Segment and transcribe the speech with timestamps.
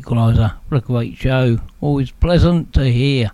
[0.00, 1.60] Aka The Equaliser, Rick Show.
[1.80, 3.32] Always pleasant to hear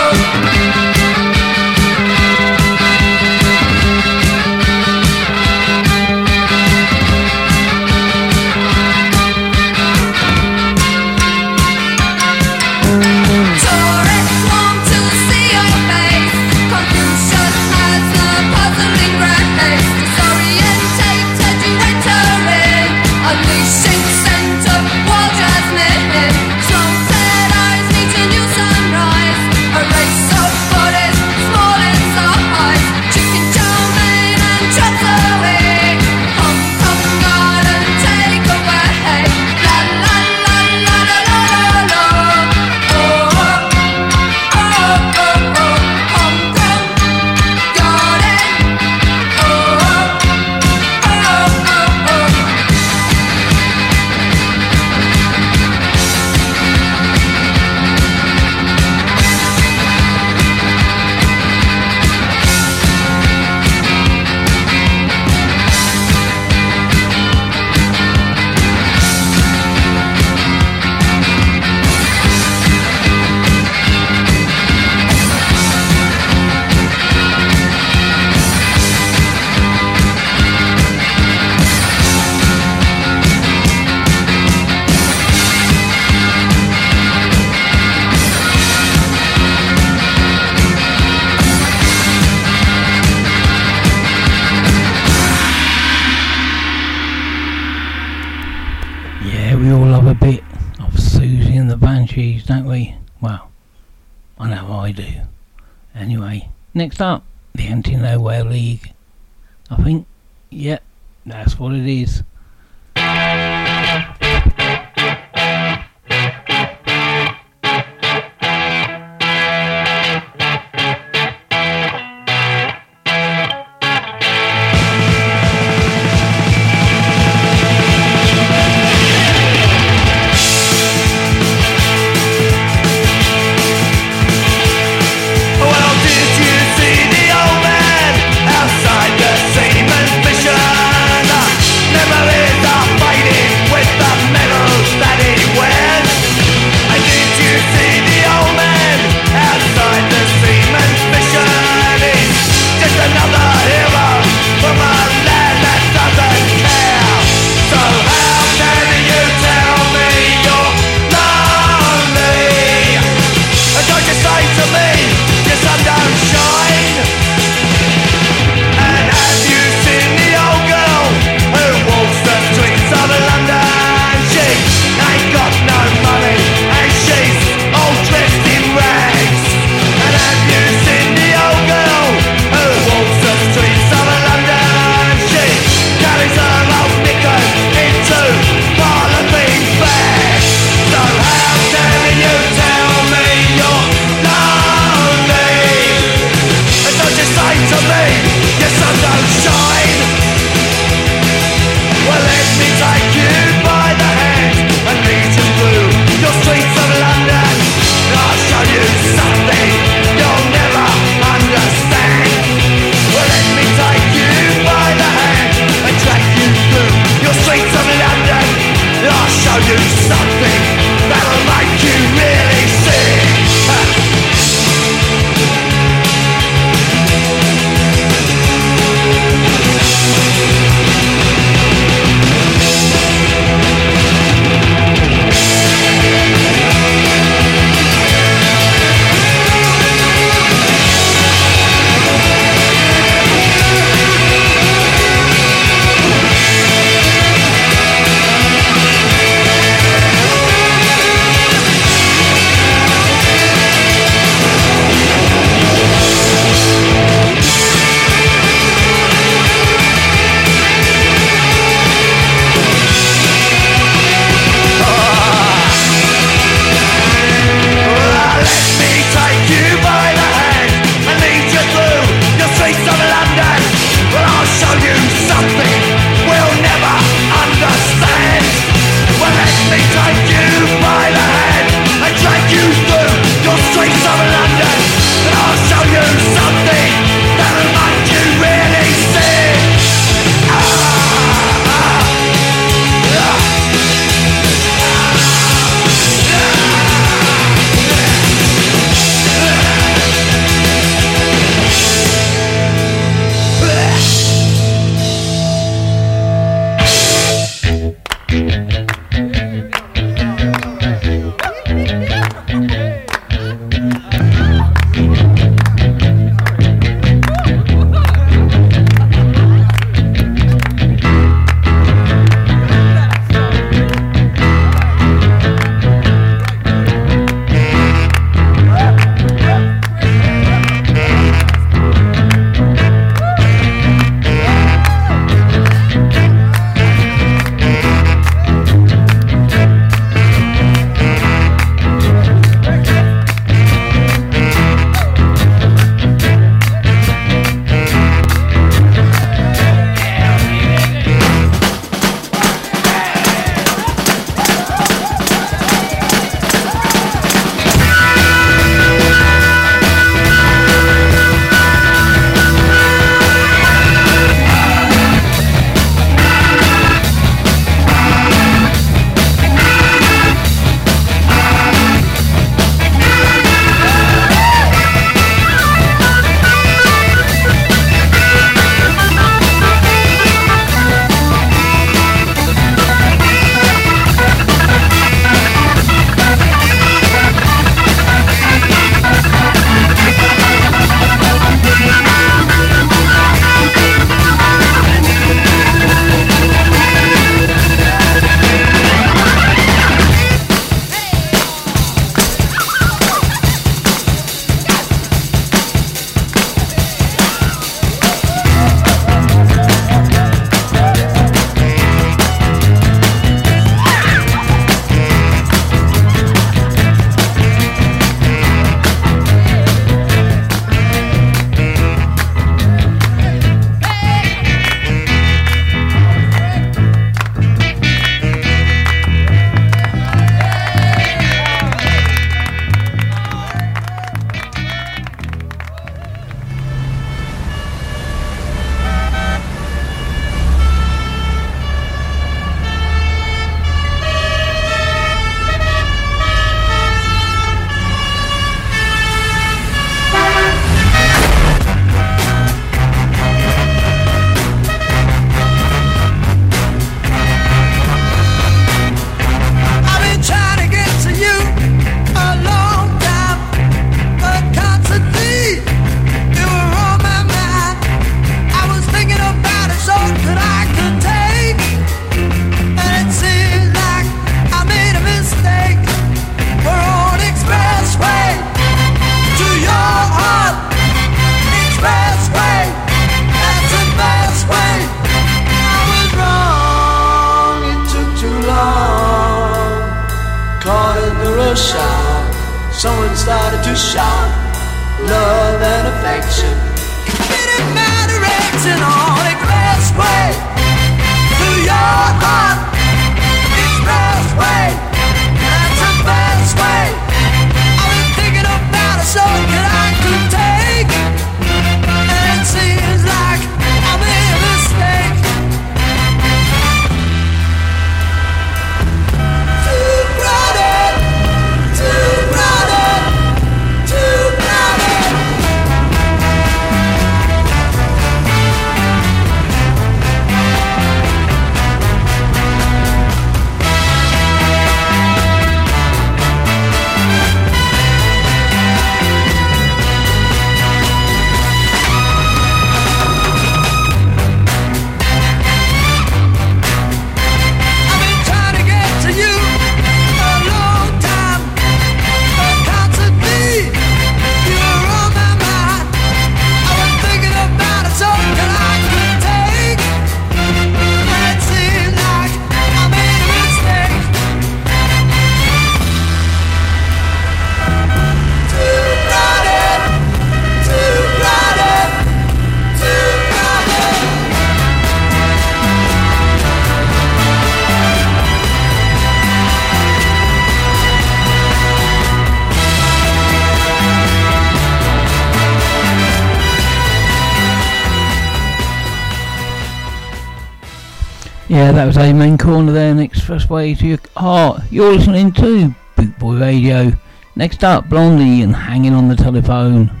[591.71, 594.61] That was Amen Corner there, next first way to your heart.
[594.69, 596.91] You're listening to Boot Boy Radio.
[597.37, 600.00] Next up, Blondie and Hanging on the Telephone.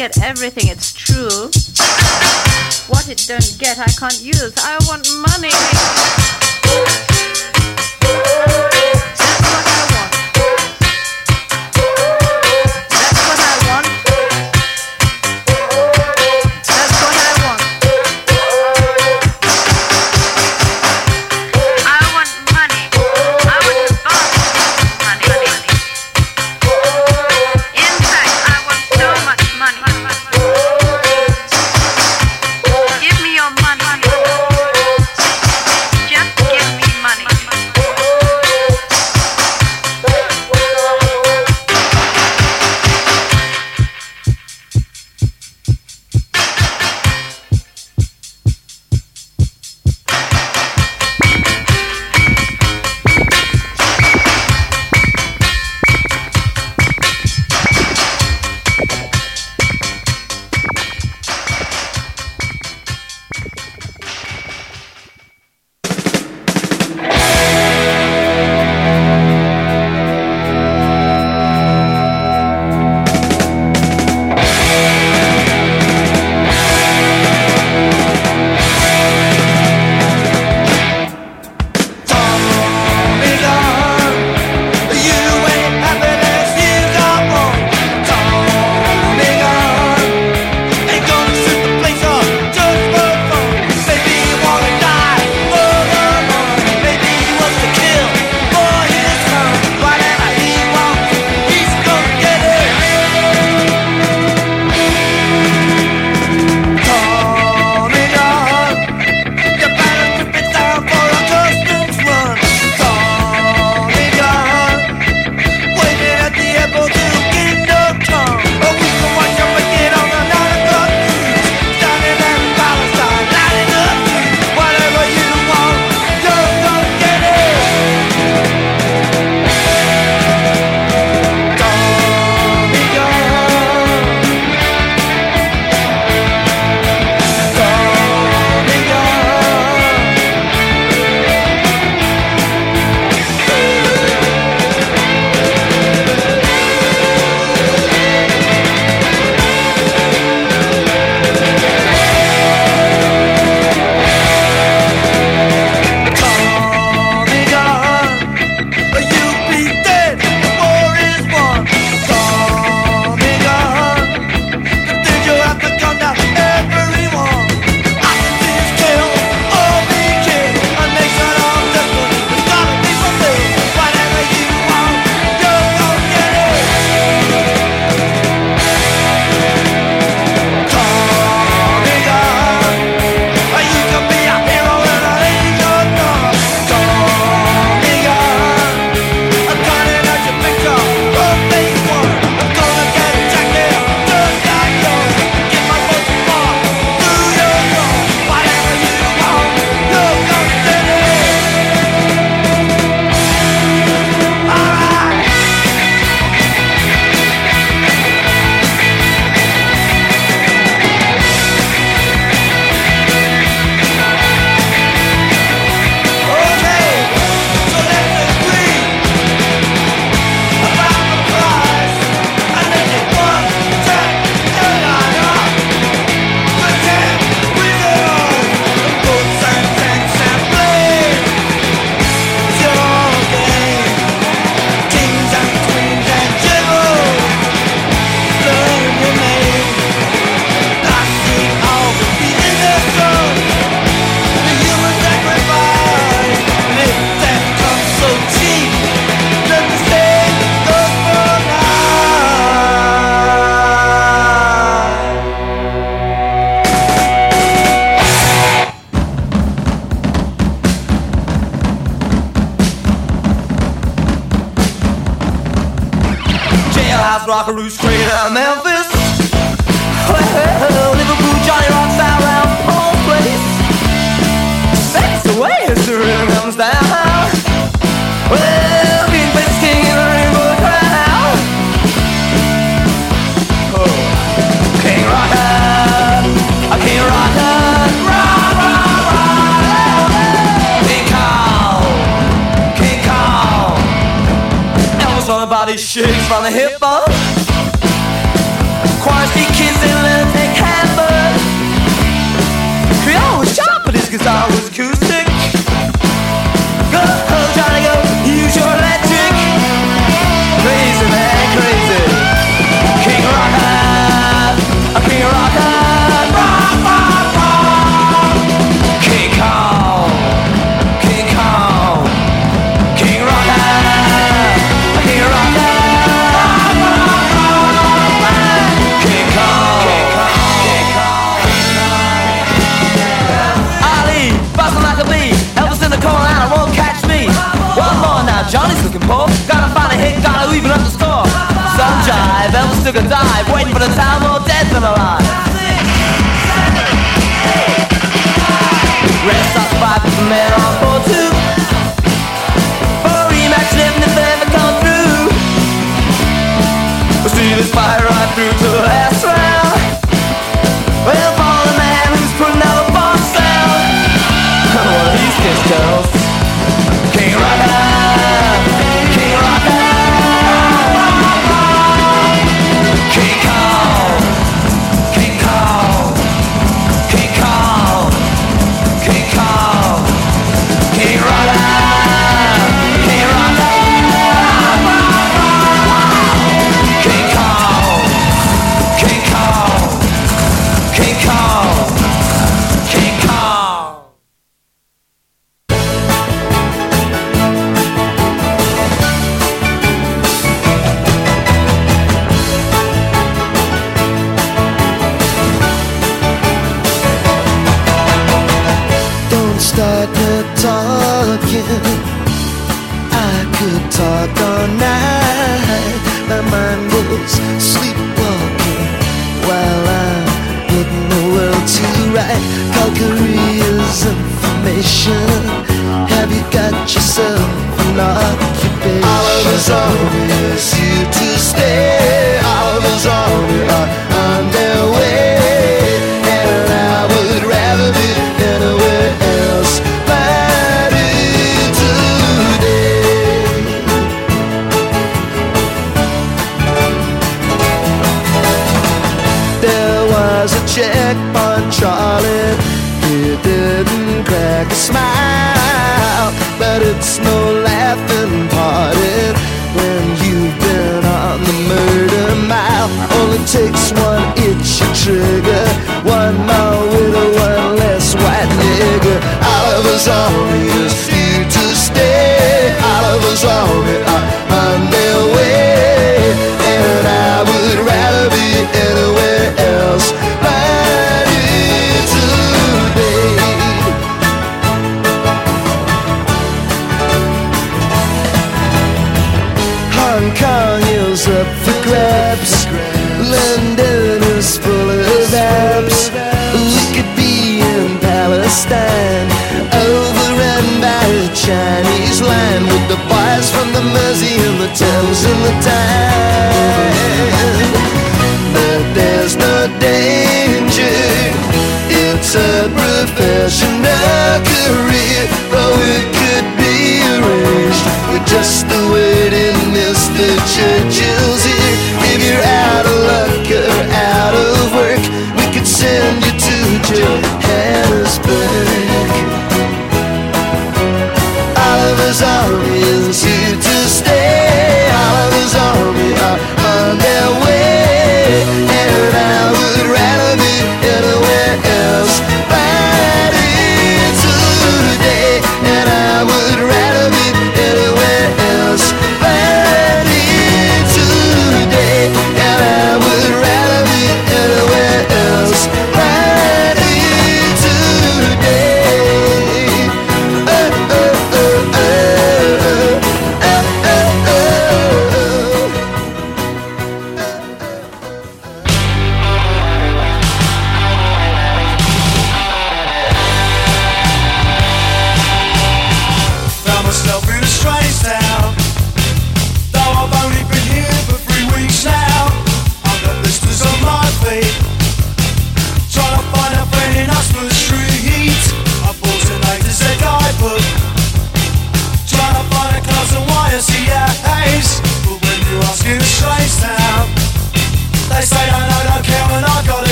[0.00, 1.50] Get everything, it's true.
[2.88, 4.54] What it don't get, I can't use.
[4.56, 5.52] I want money.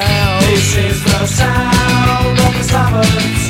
[0.00, 0.42] sound.
[0.44, 3.40] This is the sound of the summers.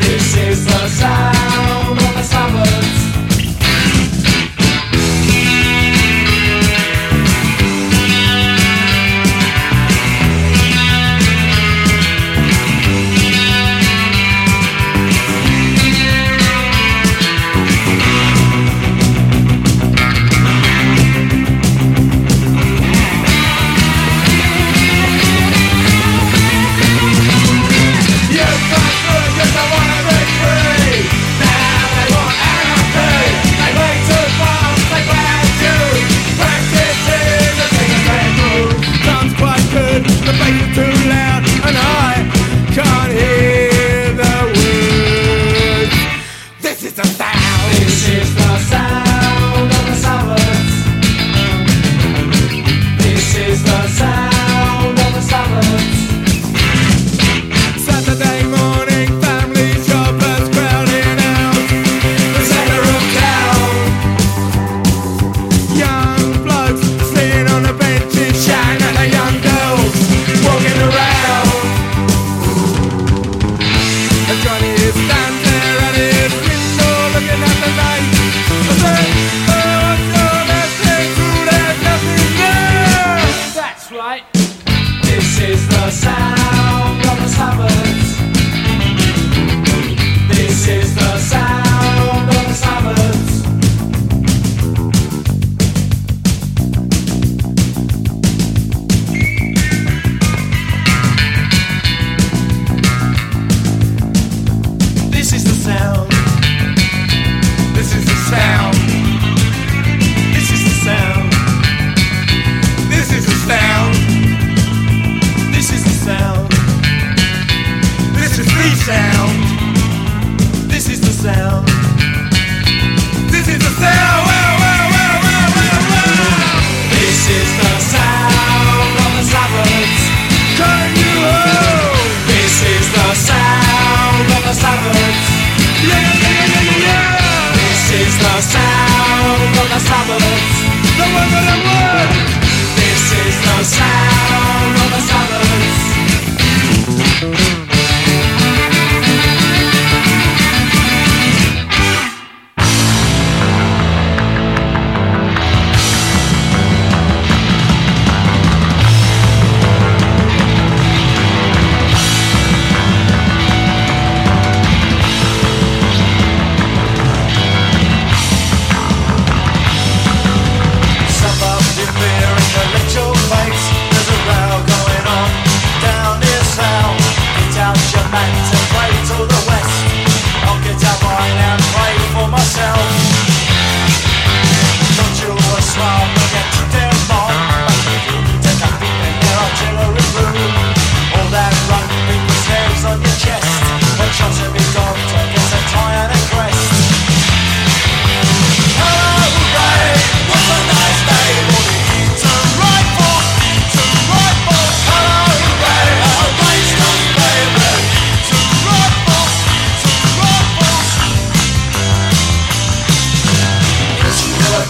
[0.00, 3.05] This is the sound of the summers.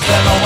[0.08, 0.45] Never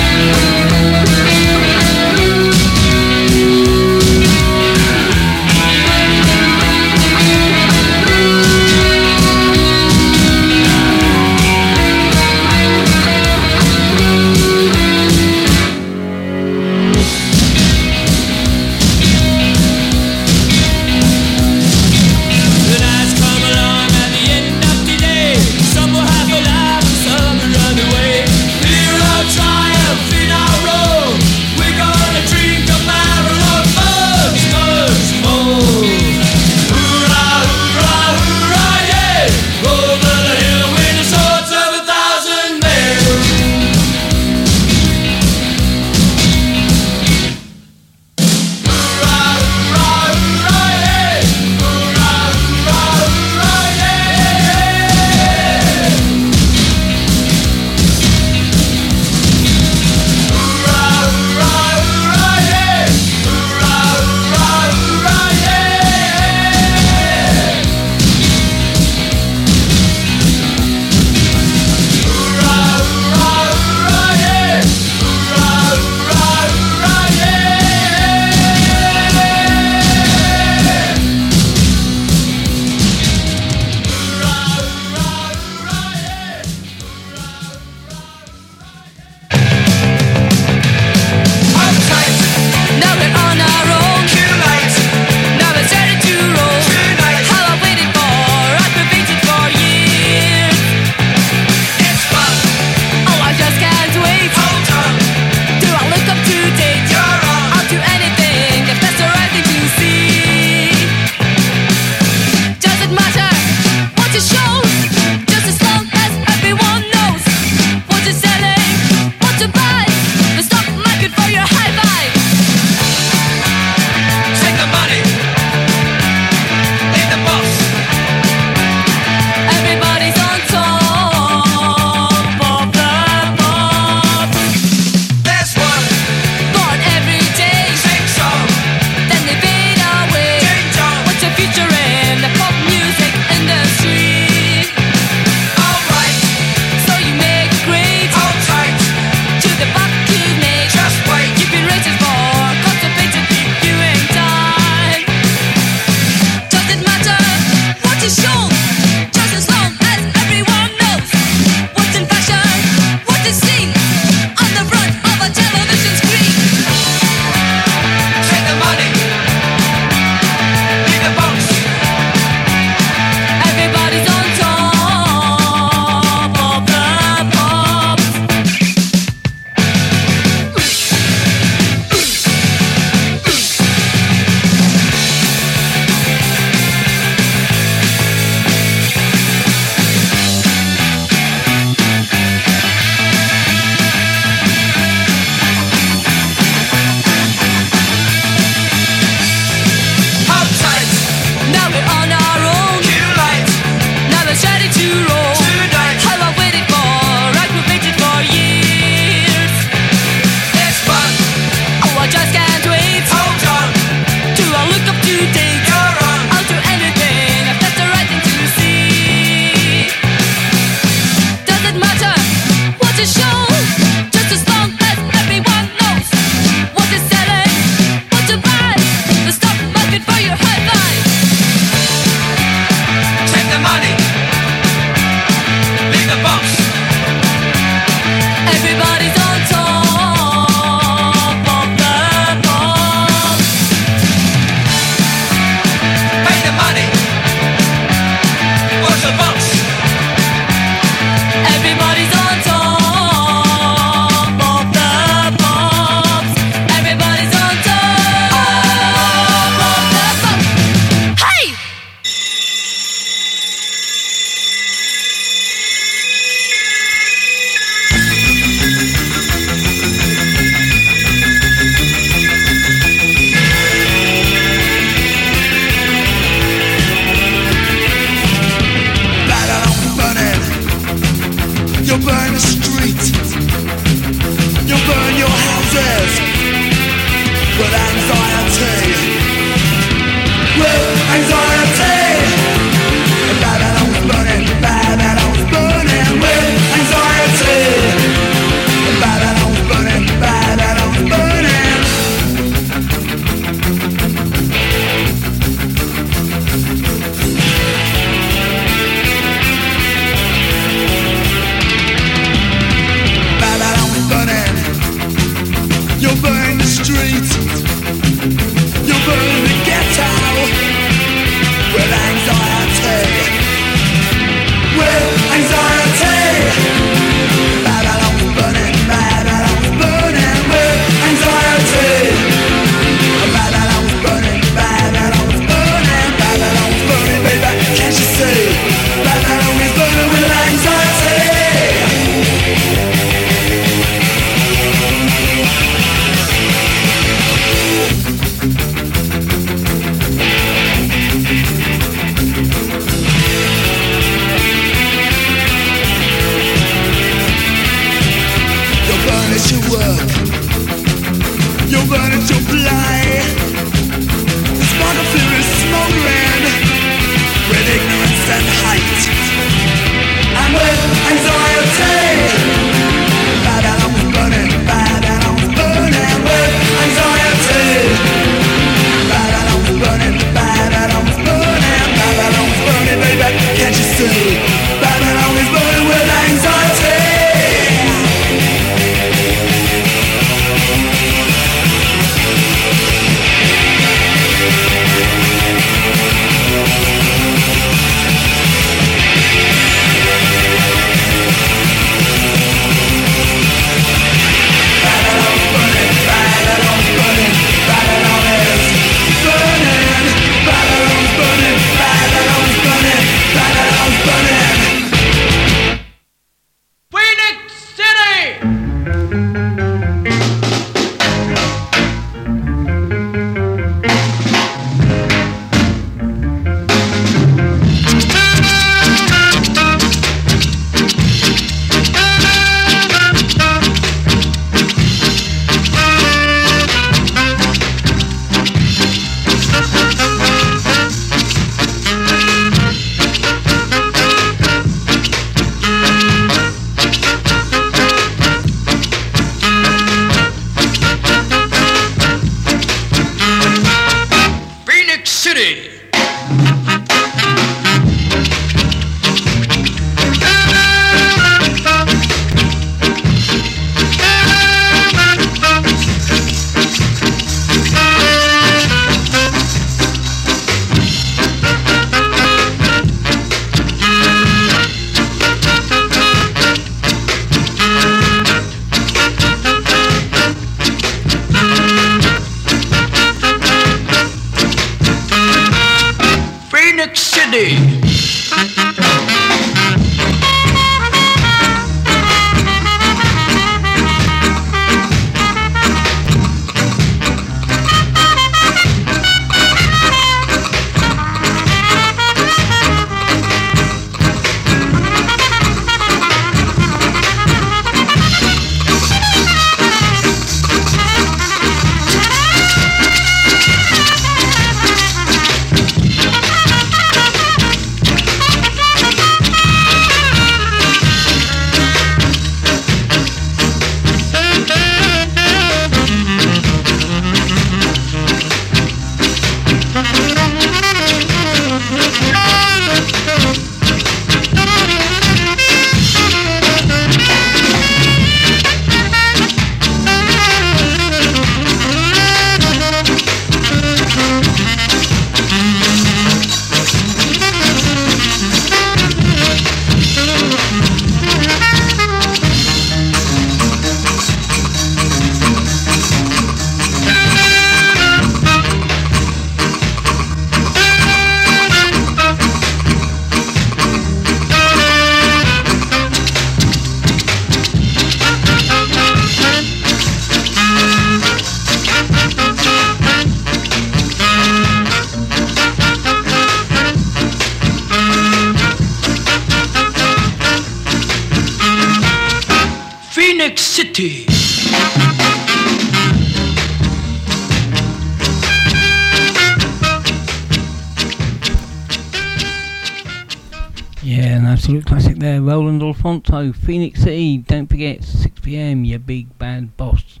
[595.86, 597.18] Phoenix City.
[597.18, 600.00] Don't forget, 6 pm, your big bad boss,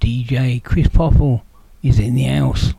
[0.00, 1.44] DJ Chris Popple,
[1.82, 2.72] is in the house.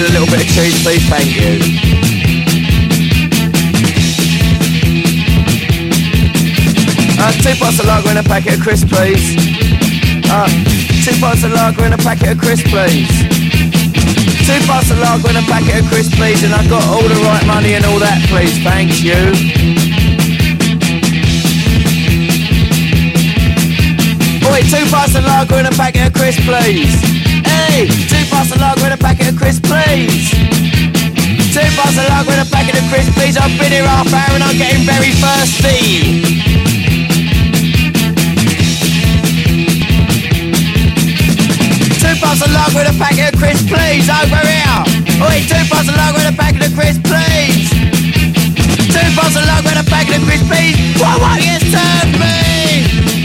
[0.00, 1.06] A little bit of cheese, please.
[1.08, 1.60] Thank you.
[7.20, 9.36] Uh, two pints of lager and a packet of crisps, please.
[10.26, 10.48] Uh,
[11.04, 13.06] two pints of lager and a packet of crisps, please.
[14.42, 16.42] Two pints of lager and a packet of crisps, please.
[16.42, 18.58] And I've got all the right money and all that, please.
[18.64, 19.30] Thank you.
[24.50, 27.23] Oi, two pints of lager and a packet of crisps, please.
[27.54, 30.30] Hey, two pints of lager and a packet of crisps, please.
[31.54, 33.36] Two pints of lager and a packet of crisps, please.
[33.38, 36.22] I've been here half hour and I'm getting very thirsty.
[42.02, 44.10] Two pints of lager and a packet of crisps, please.
[44.10, 44.78] Over here.
[45.22, 47.70] Oi, two pints of lager and a packet of crisps, please.
[48.90, 50.74] Two pints of lager and a packet of crisps, please.
[50.98, 53.23] What won't you serve me?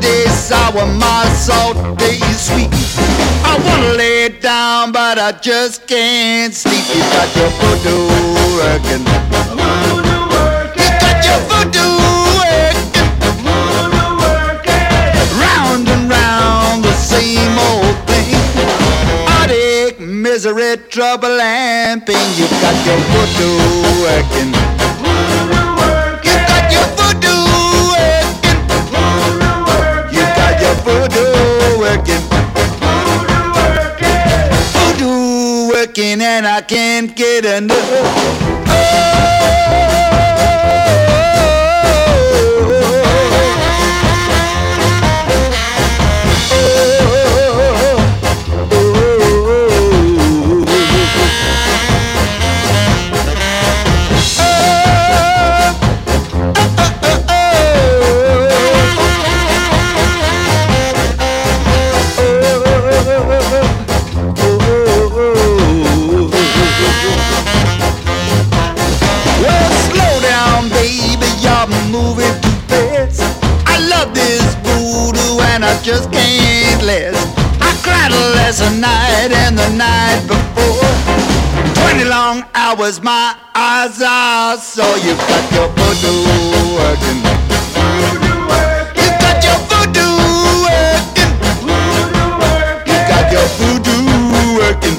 [0.00, 2.68] Day sour, my salt day sweet.
[3.44, 6.84] I wanna lay down, but I just can't sleep.
[6.92, 8.08] You got your voodoo
[8.58, 9.04] working.
[10.74, 11.94] You got your voodoo
[12.42, 13.46] working.
[15.40, 18.34] Round and round the same old thing.
[19.30, 22.28] Heartache, misery, trouble and pain.
[22.36, 23.58] You got your voodoo
[24.02, 24.50] working.
[24.52, 25.63] You
[35.96, 37.90] Working and I can't get enough.
[38.66, 39.14] Well,
[75.84, 77.20] just can't last.
[77.60, 80.80] I cried last night and the night before.
[81.76, 84.96] Twenty long hours, my eyes are sore.
[85.04, 86.24] You got your voodoo
[86.72, 87.20] working.
[88.96, 90.08] You got your voodoo
[90.64, 91.32] working.
[92.88, 94.08] You got your voodoo
[94.56, 94.96] working.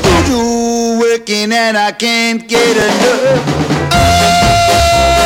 [0.00, 3.44] Voodoo working and I can't get enough.
[3.92, 5.19] Well,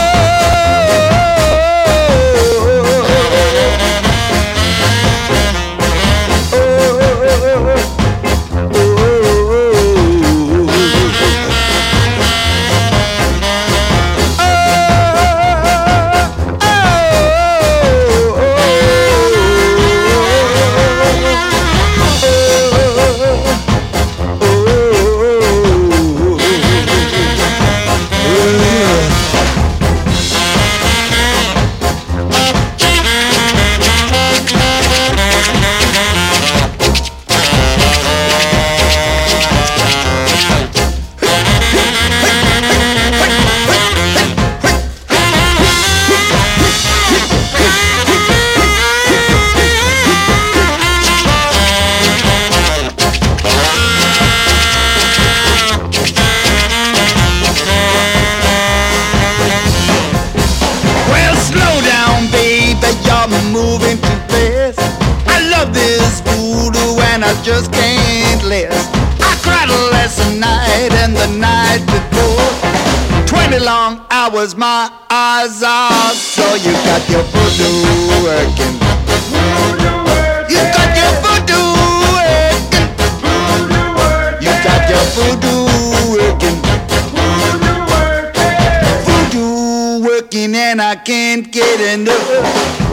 [74.44, 76.56] hours, my eyes are sore.
[76.58, 78.74] You got your voodoo working.
[80.50, 81.72] You got your voodoo
[82.12, 82.88] working.
[84.40, 85.64] You got your voodoo
[86.12, 86.58] working.
[89.04, 92.83] Voodoo working and I can't get enough.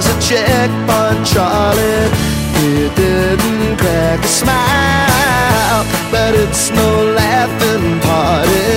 [0.00, 2.08] was a checkpoint, Charlie.
[2.56, 6.90] He didn't crack a smile, but it's no
[7.20, 8.72] laughing party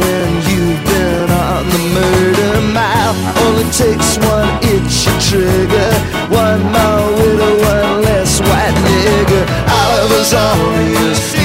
[0.00, 3.14] when you've been on the murder mile.
[3.44, 5.92] Only takes one itchy trigger,
[6.30, 9.44] one more widow, one less white nigger.
[9.68, 11.41] Oliver's on his.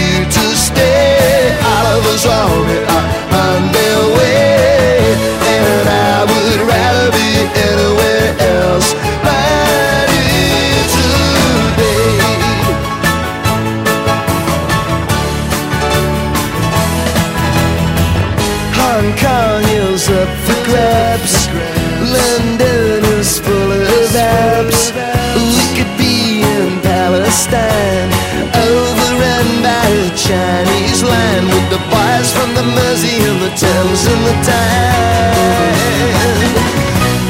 [33.58, 35.34] items in the time.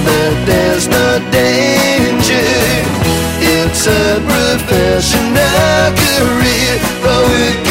[0.06, 2.48] But there's no danger.
[3.40, 7.67] It's a professional career, though it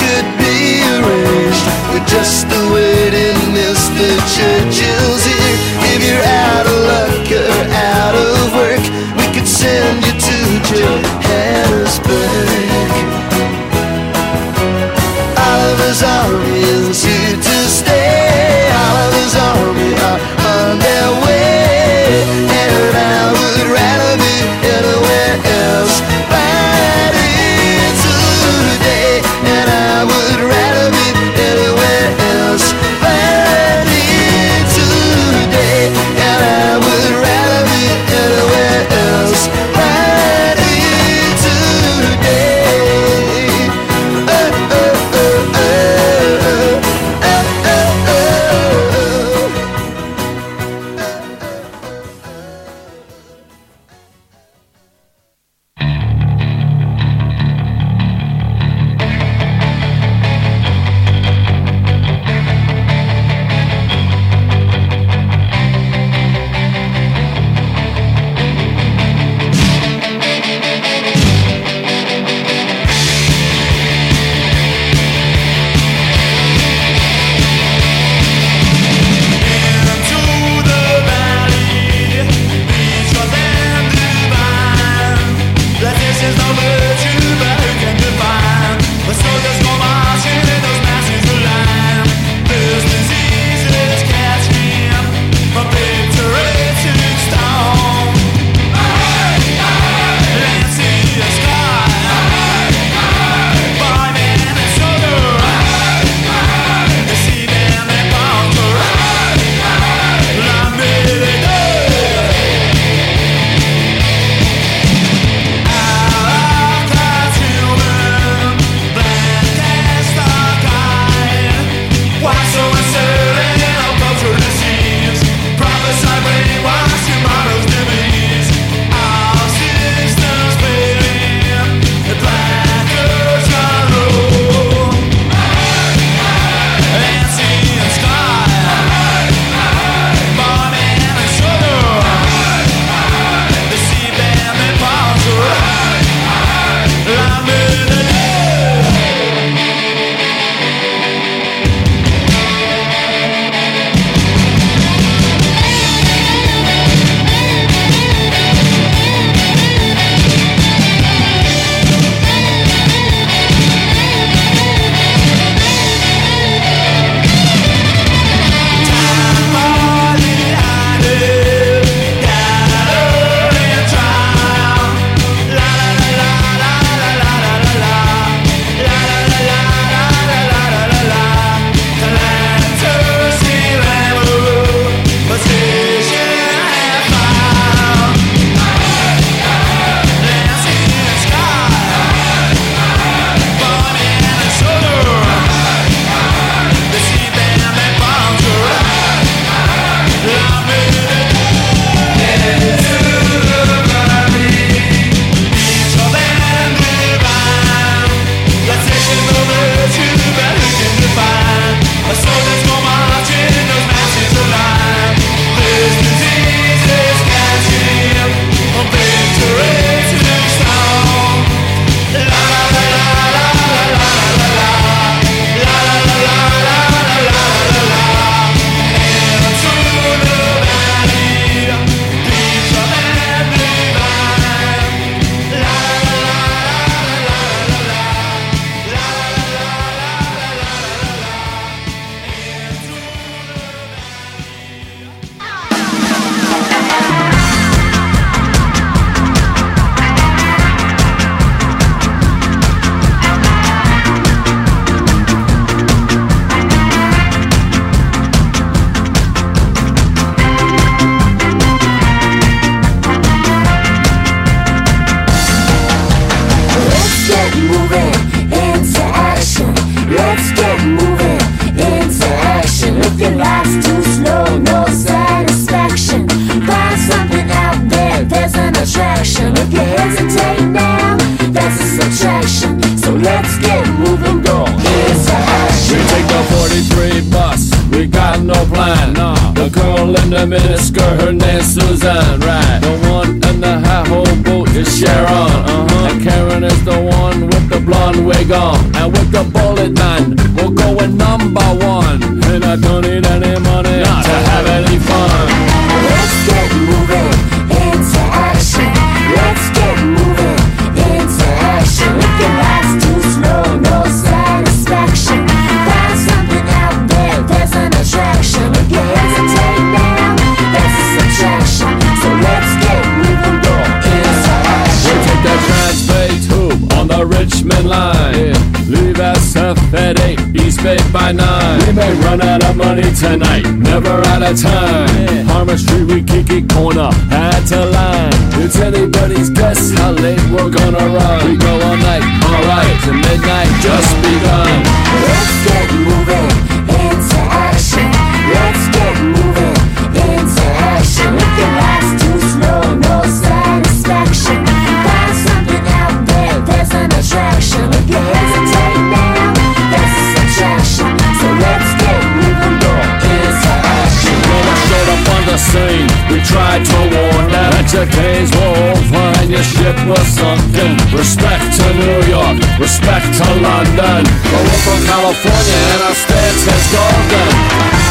[368.55, 370.95] were over and your ship was sunken.
[371.11, 374.23] Respect to New York, respect to London.
[374.51, 378.06] But we're from California and our stance is golden.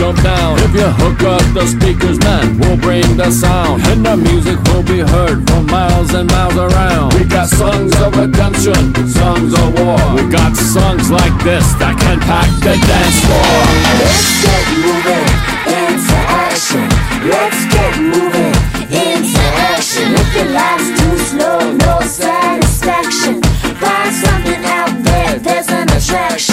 [0.00, 0.56] Jump down.
[0.64, 3.82] If you hook up the speakers, man, we'll bring the sound.
[3.92, 7.12] And the music will be heard from miles and miles around.
[7.12, 10.00] We got songs of redemption, songs of war.
[10.16, 13.60] We got songs like this that can pack the dance floor.
[14.00, 15.28] Let's get moving
[15.68, 16.18] into
[16.48, 16.86] action.
[17.28, 18.56] Let's get moving
[18.88, 20.16] into action.
[20.16, 23.42] If your life's too slow, no satisfaction.
[23.76, 26.49] Find something out there, there's an attraction.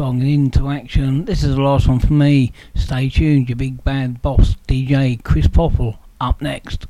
[0.00, 1.26] Armstrong Into Action.
[1.26, 2.54] This is the last one for me.
[2.74, 6.86] Stay tuned, your big bad boss, DJ Chris Popple, up next.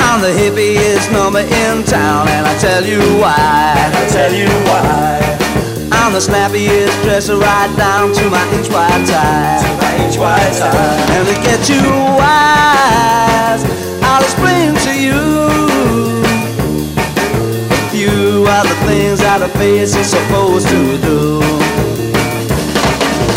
[0.00, 3.92] I'm the hippiest number in town, and I tell you why.
[3.94, 5.20] I tell you why.
[5.92, 9.62] I'm the snappiest dresser right down to my inch wide tie.
[9.62, 11.14] To my inch wide tie.
[11.14, 11.80] And to get you
[12.18, 13.62] wise,
[14.02, 15.67] I'll explain to you.
[17.70, 21.40] A few are the things that a face is supposed to do.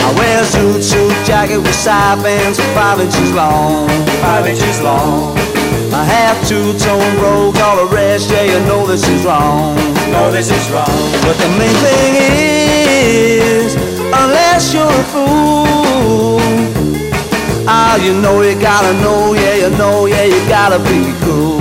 [0.04, 3.88] I wear a suit, suit jacket with side bands five inches long.
[4.22, 5.38] Five inches long.
[5.94, 9.76] I have two-tone robe, all the rest, yeah, you know this is wrong.
[10.10, 10.88] No, this is wrong.
[11.22, 13.76] But the main thing is,
[14.08, 16.40] unless you're a fool,
[17.68, 21.61] ah, you know you gotta know, yeah, you know, yeah, you gotta be cool.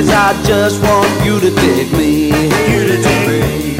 [0.00, 2.28] Tickets, I just want you to take me.
[2.70, 3.76] You to dig me.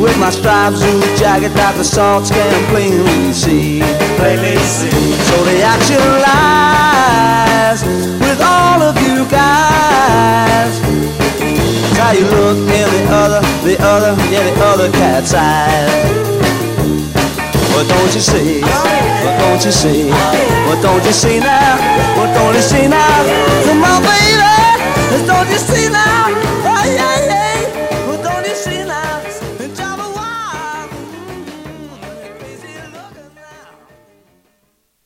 [0.00, 3.80] With my striped suit jacket that the salts can plainly see.
[4.18, 4.90] Plainly see.
[4.90, 7.82] So the action lies
[8.20, 10.74] with all of you guys.
[11.98, 16.24] How you look in the other, the other, yeah, the other cat's eyes.
[17.72, 18.60] What don't you see?
[18.60, 20.10] What don't you see?
[20.66, 21.76] What don't you see now?
[22.18, 23.64] What don't you see now?
[23.64, 24.33] Come on, baby.
[25.22, 26.43] Don't you see now?